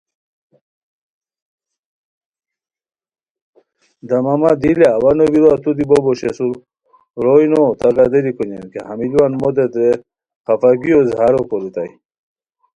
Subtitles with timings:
[4.09, 6.47] دمامہ دی لہ اوا نوبیروا تودی بو بوشیسو،
[7.23, 9.89] روئے نو تہ گدیری کونیان کیہ ہمی لُووان مودیت رے
[10.45, 11.91] خفاگیو اظہارو کوریتائے